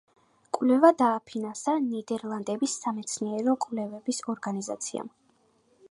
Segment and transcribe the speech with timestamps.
[0.57, 5.15] კვლევა დააფინანსა ნიდერლანდების სამეცნიერო კვლევების ორგანიზაციამ.